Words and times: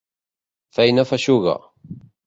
Feina 0.79 1.05
feixuga. 1.13 1.57